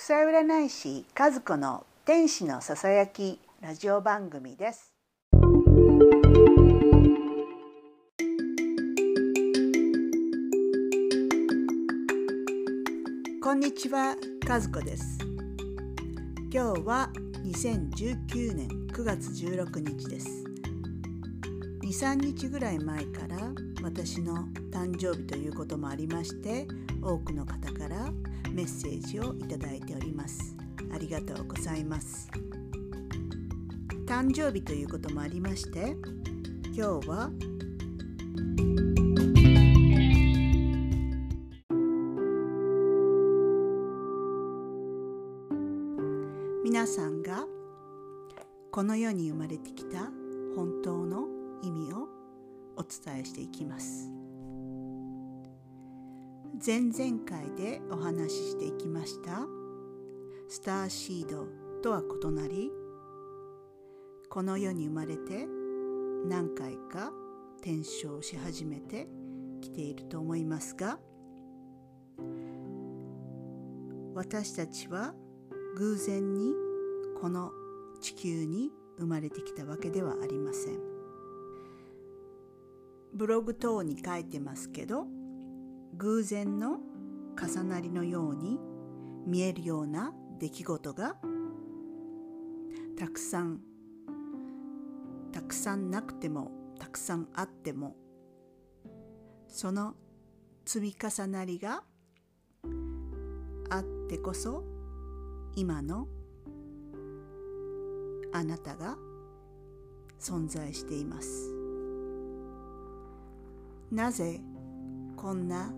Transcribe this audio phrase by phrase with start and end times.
[0.00, 4.94] 国際占い師和子の天使のささやきラジオ番組です。
[13.42, 14.16] こんにちは
[14.48, 15.18] 和子です。
[16.50, 17.10] 今日は
[17.44, 20.28] 2019年9月16日です。
[21.82, 23.36] 23日ぐらい前から
[23.82, 26.66] 私の誕生日ということもありまして
[27.02, 28.10] 多くの方から
[28.52, 30.56] メッセージをいただいております。
[30.92, 32.28] ありがとうございます。
[34.06, 35.96] 誕生日ということもありまして
[36.74, 37.30] 今日は
[46.64, 47.44] 皆さんが
[48.72, 50.10] この世に生まれてきた
[50.56, 51.29] 本当の
[53.04, 54.10] 伝えしていきます。
[56.64, 59.46] 前々回でお話ししていきました
[60.46, 61.46] スターシード
[61.82, 62.70] とは異なり
[64.28, 65.46] この世に生まれて
[66.28, 67.12] 何回か
[67.60, 69.08] 転生し始めて
[69.62, 70.98] きていると思いますが
[74.14, 75.14] 私たちは
[75.78, 76.52] 偶然に
[77.22, 77.52] この
[78.02, 80.89] 地球に生まれてきたわけではありません。
[83.14, 85.06] ブログ等に書いてますけど
[85.94, 86.78] 偶然の
[87.40, 88.58] 重なりのように
[89.26, 91.16] 見えるような出来事が
[92.98, 93.60] たくさん
[95.32, 97.96] たくさんなくてもたくさんあっても
[99.48, 99.94] その
[100.64, 101.82] 積み重なりが
[103.70, 104.64] あってこそ
[105.56, 106.08] 今の
[108.32, 108.96] あなたが
[110.20, 111.59] 存在しています。
[113.90, 114.40] なぜ
[115.16, 115.72] こんな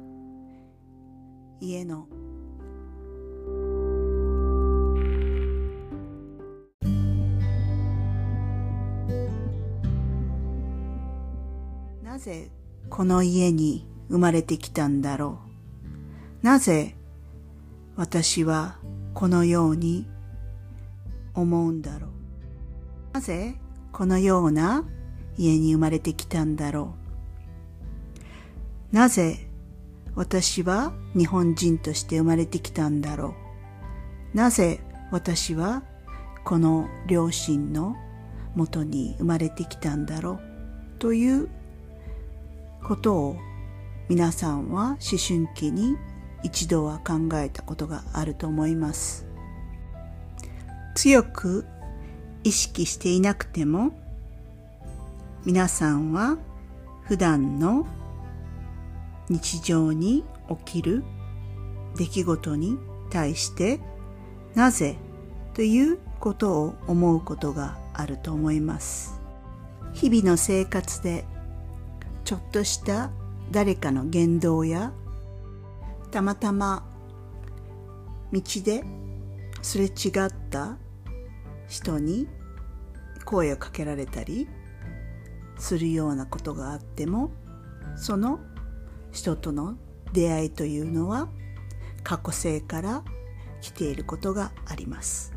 [1.63, 2.07] 家の？
[12.05, 12.51] なぜ
[12.91, 15.39] この家に生まれてきたんだろ
[16.43, 16.47] う？
[16.47, 16.95] なぜ
[17.97, 18.77] 私は
[19.15, 20.07] このように
[21.33, 22.11] 思うんだろう？
[23.15, 23.55] なぜ
[23.91, 24.85] このような
[25.39, 27.02] 家に生まれてきたんだろう？
[28.93, 29.39] なぜ
[30.15, 33.35] 私は日本人として生まれてきたんだろ
[34.35, 34.37] う？
[34.37, 34.81] なぜ
[35.11, 35.83] 私は
[36.45, 37.97] この両親の
[38.55, 40.41] もとに生まれてきたんだろう？
[40.99, 41.49] という
[42.85, 43.37] ことを
[44.11, 45.97] 皆さんは思春期に
[46.43, 49.27] 一度は考えたことがあると思います。
[50.95, 51.65] 強く
[52.45, 53.93] 意識していなくても
[55.47, 56.37] 皆さんは
[57.05, 57.87] 普段の
[59.33, 60.25] 日常に
[60.65, 61.03] 起きる
[61.97, 62.79] 出来事に
[63.11, 63.81] 対して
[64.55, 64.99] なぜ
[65.55, 69.21] ということを思うことがあると思います。
[69.95, 71.25] 日々の生活で
[72.25, 73.11] ちょっとした
[73.51, 74.93] 誰かの言動や
[76.11, 76.87] たまたま
[78.33, 78.85] 道で
[79.61, 79.93] すれ違っ
[80.51, 80.79] た
[81.69, 82.29] 人に
[83.25, 84.49] 声をかけられたり
[85.59, 87.31] するようなことがあっても
[87.97, 88.41] その
[89.13, 89.77] 人との
[90.13, 91.29] 出会いというのは
[92.03, 93.05] 過去性から
[93.61, 95.33] 来ていることがあります。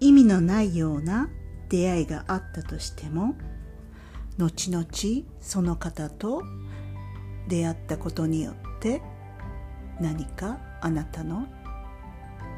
[0.00, 1.28] 意味のないような
[1.68, 3.34] 出会いがあったとしても
[4.38, 4.86] 後々
[5.40, 6.42] その方と
[7.48, 9.02] 出会ったことによって
[10.00, 11.46] 何かあなたの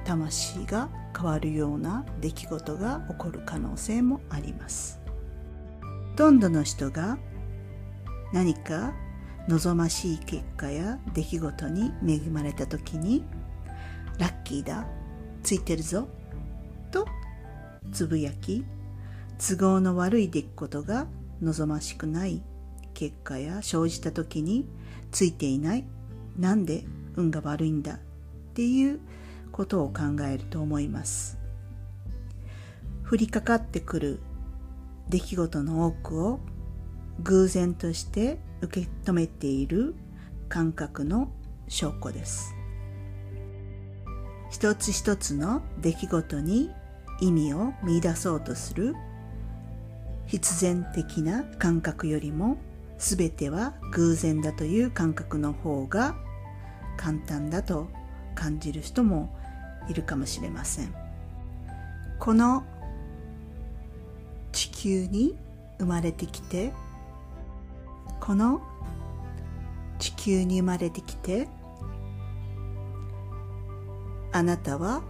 [0.05, 5.01] 魂が変わるような出来事が起こる可能性もあります。
[6.11, 7.19] ほとんどの人が
[8.33, 8.93] 何か
[9.49, 13.25] 望ましい結果や出来事に恵まれた時に
[14.19, 14.87] ラッキーだ
[15.43, 16.09] ついてるぞ
[16.91, 17.07] と
[17.93, 18.65] つぶやき
[19.39, 21.07] 都合の悪い出来事が
[21.41, 22.43] 望ましくない
[22.95, 24.69] 結果や生じた時に
[25.11, 25.85] ついていない
[26.39, 26.85] なんで
[27.17, 27.99] 運が悪いんだっ
[28.55, 29.01] ていう
[29.51, 31.39] ことを考えると思います。
[33.11, 34.21] 降りかかってくる
[35.11, 36.41] 出来事の多くを
[37.21, 39.95] 偶然として受け止めている
[40.49, 41.31] 感覚の
[41.69, 42.55] 証拠です。
[44.51, 46.71] 一つ一つの出来事に
[47.21, 48.95] 意味を見出そうとする
[50.27, 52.57] 必然的な感覚よりも
[52.99, 56.15] 全ては偶然だという感覚の方が
[56.97, 57.89] 簡単だと
[58.35, 59.37] 感じる人も
[59.89, 60.95] いるかもしれません。
[62.19, 62.63] この
[64.53, 65.35] 地球に
[65.79, 66.73] 生まれてきて
[68.23, 68.63] この
[69.99, 71.49] 地球に生まれてきて
[74.31, 75.03] あなたは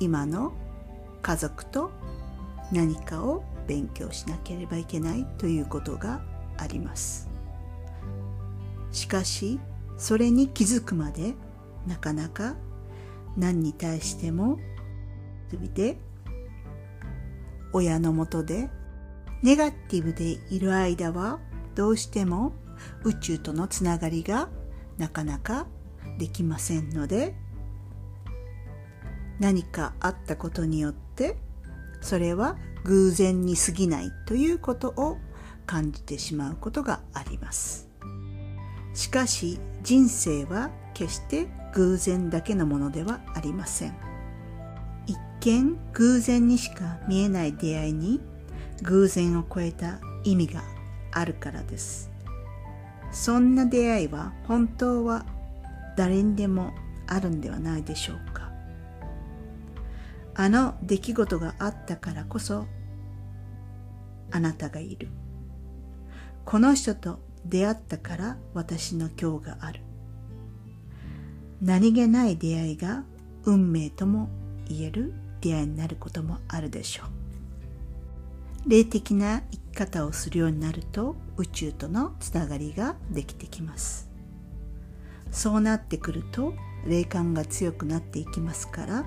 [0.00, 0.52] 今の
[1.22, 1.92] 家族と
[2.72, 6.20] 何かを勉強しなければいけないということが
[6.58, 7.30] あります。
[8.90, 9.60] しかし
[9.96, 11.34] それに気づくまで
[11.86, 12.56] なかなか
[13.36, 14.58] 何に対しても
[15.74, 15.96] で
[17.72, 18.68] 親のもとで
[19.44, 21.38] ネガティブでいる間は
[21.74, 22.52] どうしても
[23.04, 24.48] 宇宙とのつながりが
[24.98, 25.66] なかなか
[26.18, 27.34] できませんので
[29.38, 31.36] 何かあったことによって
[32.00, 35.18] それは偶然に過ぎないということを
[35.66, 37.88] 感じてしまうことがあります。
[38.94, 43.96] しかし人生は決して偶然だけのものではありません。
[45.06, 48.20] 一見偶然にしか見えない出会いに
[48.82, 50.62] 偶然を超えた意味が
[51.12, 52.10] あるからです。
[53.12, 55.26] そんな出会いは本当は
[55.96, 56.72] 誰にでも
[57.06, 58.50] あるんではないでしょうか。
[60.34, 62.66] あの出来事があったからこそ
[64.30, 65.08] あなたがいる。
[66.44, 69.80] この人と出会ったから私の今日がある。
[71.60, 73.04] 何気ない出会いが
[73.44, 74.28] 運命とも
[74.68, 77.21] 言える出会いになることもあるでしょう。
[78.66, 84.12] 霊的な生き方をするようになると宇宙とのつながりができてきます。
[85.32, 86.54] そうなってくると
[86.86, 89.06] 霊感が強くなっていきますから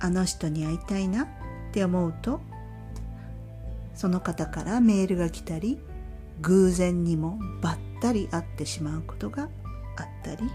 [0.00, 1.28] あの人に会いたいなっ
[1.72, 2.40] て思うと
[3.94, 5.78] その方からメールが来たり
[6.40, 9.46] 偶然にもばったり会ってしまうことがあ
[10.04, 10.48] ったり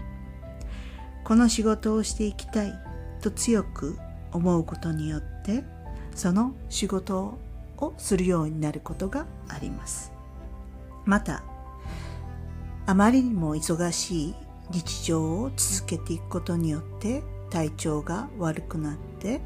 [1.22, 2.72] この仕事をしていきたい
[3.20, 3.98] と強く
[4.32, 5.62] 思うことによって
[6.16, 7.38] その仕事
[7.76, 10.12] をするようになることがあります。
[11.04, 11.44] また
[12.86, 14.34] あまりにも忙しい
[14.70, 19.40] 日常を続けていくことによって体調が悪くなって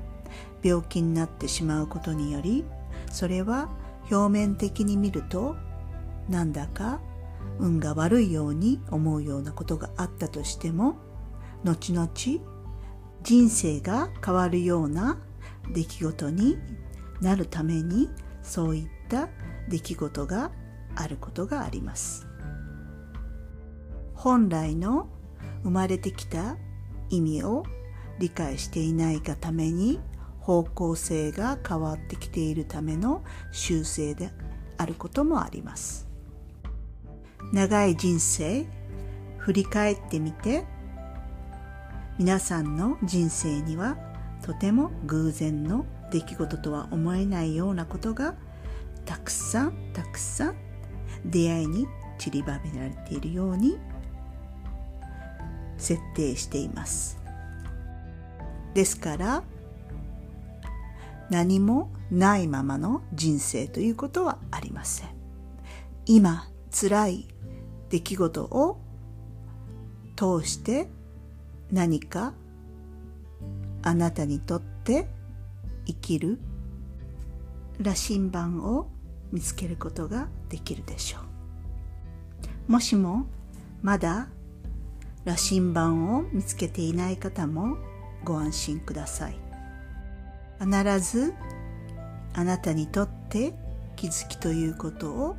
[0.62, 2.64] 病気になってしまうことにより
[3.10, 3.68] それは
[4.10, 5.56] 表面的に見ると
[6.28, 7.00] なんだか
[7.58, 10.96] 運が悪いように思うようなことがあったとしても
[11.64, 12.08] 後々
[13.22, 15.18] 人生が変わるような
[15.72, 16.58] 出来事に
[17.20, 18.08] なるために
[18.42, 19.28] そういった
[19.68, 20.50] 出来事が
[20.96, 22.26] あることがあります。
[24.14, 25.08] 本来の
[25.62, 26.56] 生まれてきた
[27.08, 27.64] 意味を
[28.18, 29.98] 理解していないがために
[30.40, 33.22] 方向性が変わってきているための
[33.52, 34.30] 修正で
[34.76, 36.08] あることもあります。
[37.52, 38.66] 長い人生
[39.38, 40.66] 振り返ってみて
[42.18, 43.96] 皆さんの人生には
[44.42, 48.34] とても偶然の出来事とは思えないようなことが
[49.04, 50.56] たくさんたくさん
[51.24, 51.86] 出会いに
[52.18, 53.78] 散りばめられているように
[55.78, 57.18] 設定しています。
[58.74, 59.42] ですから
[61.30, 65.08] 何もないままの人生ということはありません。
[66.06, 67.28] 今辛い
[67.88, 68.80] 出来事を
[70.16, 70.88] 通して
[71.70, 72.34] 何か
[73.82, 75.08] あなたにとって
[75.86, 76.38] 生きる
[77.80, 78.88] 羅針盤を
[79.32, 81.20] 見つけることができるでしょ
[82.68, 82.72] う。
[82.72, 83.26] もしも
[83.82, 84.28] まだ
[85.24, 87.78] 羅針盤を見つけていない方も
[88.24, 89.38] ご安心ください。
[90.58, 91.32] 必ず
[92.34, 93.54] あなたにとって
[93.96, 95.36] 気づきということを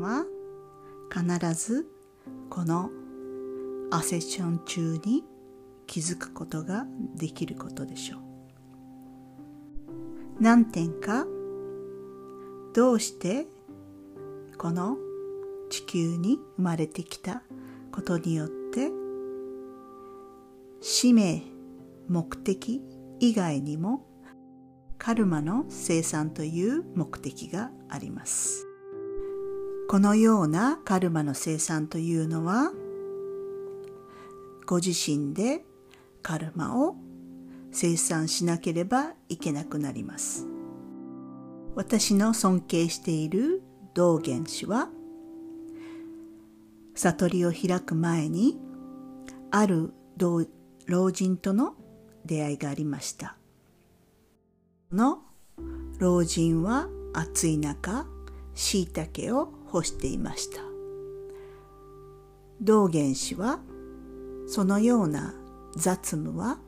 [0.00, 0.24] んは
[1.12, 1.86] 必ず
[2.48, 2.90] この
[3.90, 5.24] アセッション中に
[5.86, 8.20] 気づくことができることでしょう。
[10.40, 11.26] 何点か
[12.74, 13.46] どうして
[14.56, 14.96] この
[15.68, 17.42] 地球に生まれてきた
[17.92, 18.90] ことによって
[20.80, 21.42] 使命
[22.08, 22.82] 目的
[23.18, 24.06] 以外にも
[24.98, 28.69] カルマの生産という目的があります。
[29.90, 32.70] このようなカルマの生産というのは
[34.64, 35.64] ご自身で
[36.22, 36.94] カルマを
[37.72, 40.46] 生産しなければいけなくなります。
[41.74, 44.90] 私の尊敬している道元氏は
[46.94, 48.60] 悟りを開く前に
[49.50, 49.92] ある
[50.86, 51.74] 老人との
[52.24, 53.36] 出会いがありました。
[54.90, 55.18] この
[55.98, 58.06] 老人は暑い中
[58.54, 60.60] しいたけを干していました。
[62.60, 63.60] 道元氏は
[64.46, 65.34] そのような
[65.76, 66.58] 雑務は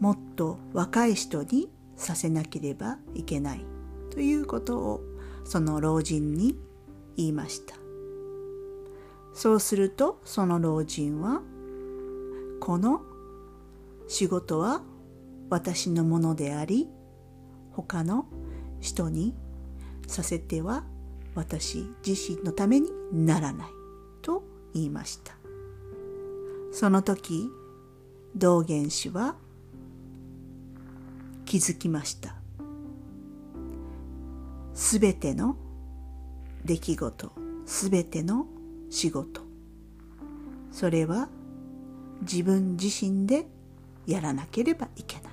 [0.00, 3.64] もっと若い人にさせなければいけない
[4.10, 5.00] ということを
[5.44, 6.58] その老人に
[7.16, 7.76] 言いました。
[9.32, 11.42] そうするとその老人は
[12.60, 13.02] この
[14.06, 14.82] 仕事は
[15.50, 16.88] 私のものであり
[17.72, 18.26] 他の
[18.80, 19.34] 人に
[20.06, 20.84] させては
[21.34, 23.68] 私自身のためにならない
[24.22, 25.34] と言いました。
[26.72, 27.48] その時
[28.36, 29.36] 道元氏は
[31.44, 32.34] 気づきました。
[34.72, 35.56] すべての
[36.64, 37.32] 出来事
[37.64, 38.46] すべての
[38.90, 39.42] 仕事
[40.72, 41.28] それは
[42.22, 43.46] 自分自身で
[44.06, 45.32] やらなければいけない。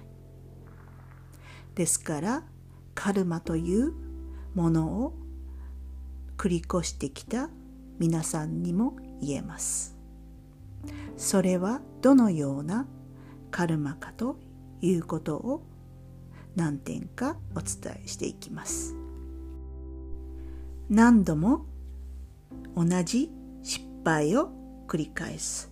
[1.74, 2.44] ですから
[2.94, 3.94] カルマという
[4.54, 5.14] ものを
[6.42, 7.52] 繰り越してきた
[8.00, 9.96] 皆さんにも言えます。
[11.16, 12.88] それはどのような
[13.52, 14.40] カルマかと
[14.82, 15.62] いうことを
[16.56, 18.96] 何点かお伝えしていきます。
[20.90, 21.68] 何度も
[22.76, 23.30] 同じ
[23.62, 24.50] 失敗を
[24.88, 25.72] 繰り返す。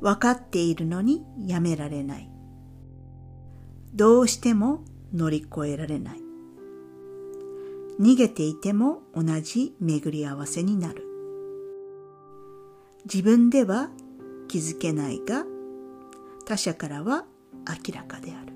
[0.00, 2.28] 分かっているのにやめられない。
[3.94, 4.80] どうしても
[5.14, 6.27] 乗り越えられない。
[8.00, 11.04] 逃げていても同じ巡り合わせになる。
[13.04, 13.90] 自分では
[14.48, 15.44] 気づけないが
[16.46, 17.24] 他者からは
[17.66, 18.52] 明らかである。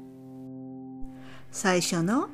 [1.51, 2.29] 最初の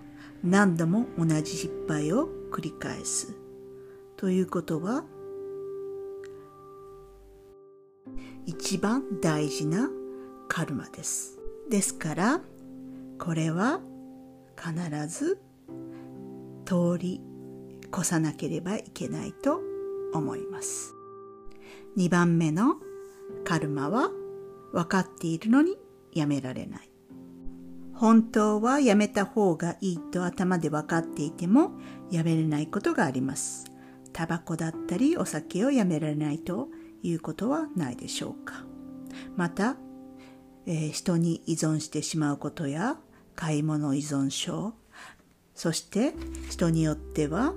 [0.44, 3.34] 何度も同じ失敗を繰り返す。
[4.16, 5.04] ということは
[8.44, 9.88] 一番大事な
[10.48, 11.38] カルマです。
[11.70, 12.40] ですから
[13.18, 13.80] これは
[14.56, 15.40] 必ず
[16.68, 17.22] 通り
[17.90, 19.62] 越さなければいけないと
[20.12, 20.94] 思います。
[21.96, 22.76] 2番目の
[23.44, 24.10] カルマは
[24.74, 25.78] 分かっているのに
[26.12, 26.90] やめられない。
[27.94, 31.72] 本当はやめた方がいいと頭で分かっていても
[32.10, 33.64] やめれないことがあります。
[34.12, 36.68] タバコだったりお酒をやめられないと
[37.02, 38.66] いうことはないでしょうか。
[39.36, 39.78] また、
[40.66, 42.98] えー、人に依存してしまうことや
[43.34, 44.74] 買い物依存症、
[45.58, 46.14] そして
[46.48, 47.52] 人によっては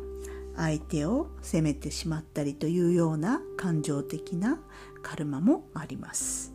[0.55, 4.59] 相手を責めてしまったりというような感情的な
[5.03, 6.51] カルマもあります。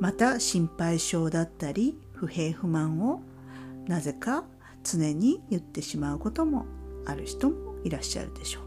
[0.00, 3.20] また心配性だったり不平不満を
[3.86, 4.44] なぜか
[4.82, 6.64] 常に言ってしまうことも
[7.04, 8.62] ある人もいらっしゃるでしょう。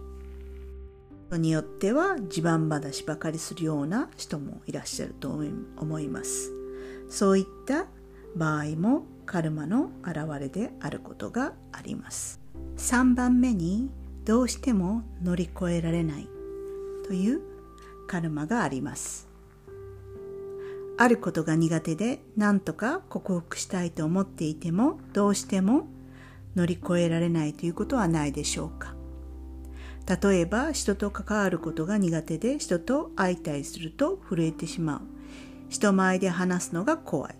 [1.29, 5.41] 人によっては地盤話ばかりするような人もいらっしゃると
[5.77, 6.51] 思います。
[7.09, 7.87] そういった
[8.35, 12.39] 場合もカルマの現れであることがあります。
[12.77, 13.91] 3番目に
[14.25, 16.27] どうしても乗り越えられない
[17.05, 17.39] という
[18.07, 19.27] カルマがあります。
[20.97, 25.85] あることが苦手で何とか克服したいと思っていてもどうしても
[26.55, 28.95] 乗り越えられないということはないでしょうか
[30.21, 35.01] 例えば人と関わることが苦手で人と相対すると震えてしまう
[35.69, 37.38] 人前で話すのが怖い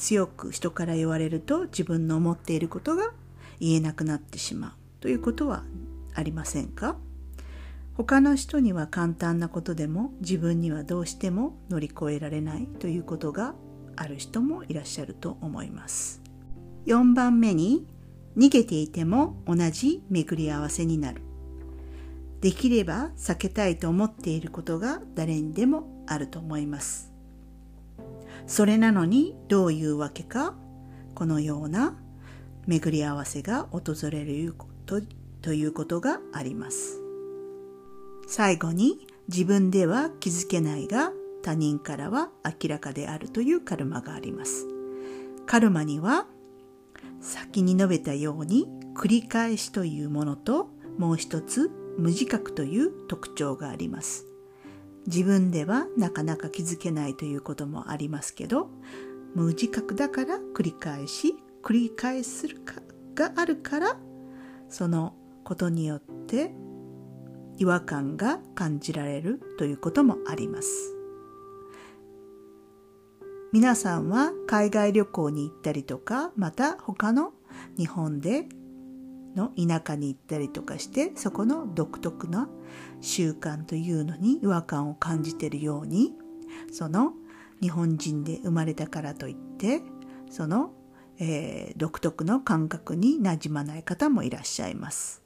[0.00, 3.12] 強く人から言われると自分の思っていることが
[3.60, 5.62] 言えなくなってしまうということは
[6.14, 6.96] ありませんか？
[7.94, 13.54] 他の人には簡単なことでも自分にはどうしても乗り越えられないということが
[13.96, 16.22] ある人もいらっしゃると思います。
[16.86, 17.86] 4番目に
[18.38, 21.20] 逃げていても同じ巡り合わせになる。
[22.40, 27.09] できれば避けたいと思っていることが誰にでもあると思います。
[28.50, 30.56] それなのにどういうわけか？
[31.14, 31.96] このような
[32.66, 34.54] 巡り合わせが訪れる
[35.40, 37.00] ということがあります。
[38.26, 41.12] 最後に自分では気づけないが
[41.44, 44.66] 他人からは明らかであるというカルマがあります。
[45.46, 46.26] カルマには
[47.20, 48.66] 先に述べたように
[48.96, 54.26] 繰り返しというものともう一つ無自覚という特徴があります。
[55.06, 58.70] 自分ではなかなか気づけないということもありますけど
[59.34, 62.82] 無自覚だから繰り返し繰り返するか
[63.14, 63.96] があるから
[64.68, 65.14] その
[65.44, 66.52] ことによって
[67.58, 70.96] 違和感が感じられるということもあります。
[73.52, 77.32] 皆さんは海外旅行に行ったりとか、また他の
[77.76, 78.46] 日本で
[79.36, 82.48] の田舎に行ったりとかして、そこの独特な
[83.00, 86.12] 習慣というのに違和感を感じているように、
[86.72, 87.12] その
[87.60, 89.82] 日本人で生まれたからといって、
[90.30, 90.72] その、
[91.18, 95.22] えー、独特の感覚に馴染まない方もいらっしゃいます。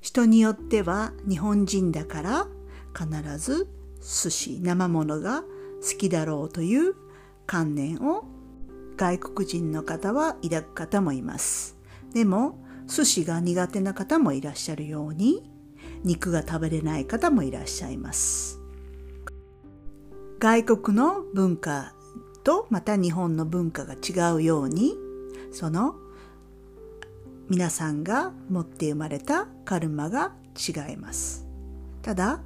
[0.00, 2.46] 人によっては日本人だから
[2.94, 3.66] 必ず
[4.02, 5.42] 寿司生ものが
[5.80, 6.94] 好きだろうという
[7.46, 8.24] 観念を
[8.98, 11.78] 外国人の方は抱く方もいます。
[12.12, 15.50] でも寿司が苦手な方もいらっしゃるように
[16.04, 18.60] 肉が食べれない方もいらっしゃいます。
[20.38, 21.94] 外国の文化
[22.42, 24.94] とまた日本の文化が違うように
[25.52, 25.96] その
[27.48, 31.46] 皆さんが持って生まれたカルマが違います。
[32.02, 32.40] ただ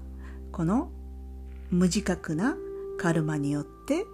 [0.52, 0.90] この
[1.70, 2.56] 無自覚な
[2.98, 4.04] カルマによって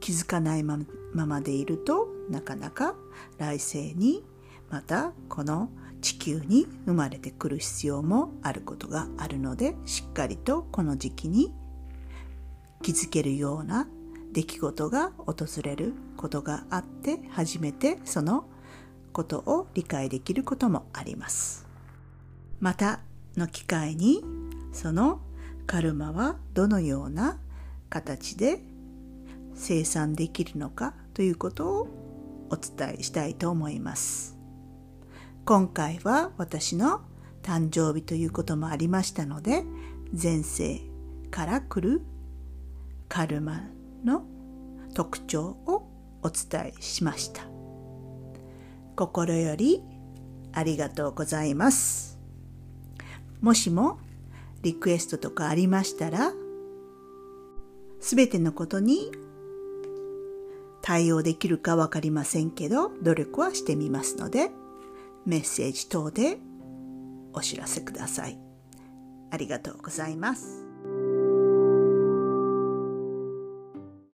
[0.00, 0.78] 気づかないま
[1.12, 2.94] までいるとなかなか
[3.38, 4.24] 来世に
[4.72, 5.68] またこの
[6.00, 11.54] 地球に生まれてくる必要もあることがあるのでしっかりとこの時期に
[12.80, 13.86] 気づけるような
[14.32, 18.48] 出来事が訪れることがあって初めてその
[19.12, 21.66] ことを理解できることもあります。
[22.58, 23.00] また
[23.36, 24.24] の機会に
[24.72, 25.20] その
[25.66, 27.38] カルマはどのような
[27.90, 28.62] 形で
[29.54, 31.88] 生産できるのかということを
[32.48, 34.41] お伝えしたいと思います。
[35.44, 37.00] 今回は私の
[37.42, 39.64] 誕生日ということもありましたので
[40.12, 40.80] 前世
[41.32, 42.02] から来る
[43.08, 43.62] カルマ
[44.04, 44.24] の
[44.94, 45.88] 特徴を
[46.22, 47.42] お伝えしました。
[48.94, 49.82] 心より
[50.52, 52.20] ありがとうございます。
[53.40, 53.98] もしも
[54.62, 56.32] リクエストとかありましたら、
[57.98, 59.10] すべてのことに
[60.82, 64.52] 対応できるかわかりませんけど、努力はしてみますので、
[65.24, 66.38] メッセージ等で
[67.32, 68.38] お知らせください。
[69.30, 70.61] ありがとうございます。